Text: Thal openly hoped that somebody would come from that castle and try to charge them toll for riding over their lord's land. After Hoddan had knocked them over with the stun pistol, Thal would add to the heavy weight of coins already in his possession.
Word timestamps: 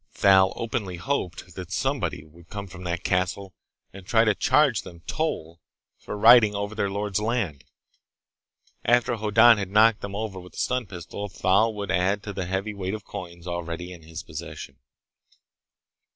Thal 0.15 0.51
openly 0.55 0.95
hoped 0.95 1.53
that 1.53 1.71
somebody 1.71 2.23
would 2.23 2.49
come 2.49 2.65
from 2.65 2.83
that 2.85 3.03
castle 3.03 3.53
and 3.93 4.03
try 4.03 4.23
to 4.23 4.33
charge 4.33 4.81
them 4.81 5.01
toll 5.01 5.61
for 5.99 6.17
riding 6.17 6.55
over 6.55 6.73
their 6.73 6.89
lord's 6.89 7.19
land. 7.19 7.65
After 8.83 9.15
Hoddan 9.15 9.59
had 9.59 9.69
knocked 9.69 10.01
them 10.01 10.15
over 10.15 10.39
with 10.39 10.53
the 10.53 10.57
stun 10.57 10.87
pistol, 10.87 11.29
Thal 11.29 11.71
would 11.75 11.91
add 11.91 12.23
to 12.23 12.33
the 12.33 12.47
heavy 12.47 12.73
weight 12.73 12.95
of 12.95 13.05
coins 13.05 13.45
already 13.45 13.93
in 13.93 14.01
his 14.01 14.23
possession. 14.23 14.79